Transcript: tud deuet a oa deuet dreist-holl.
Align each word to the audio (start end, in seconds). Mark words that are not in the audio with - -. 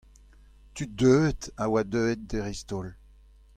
tud 0.73 0.91
deuet 0.99 1.41
a 1.63 1.65
oa 1.73 1.81
deuet 1.91 2.21
dreist-holl. 2.29 2.89